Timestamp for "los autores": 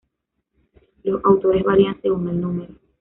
1.03-1.63